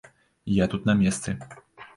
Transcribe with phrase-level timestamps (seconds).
[0.63, 1.37] Я тут на месцы.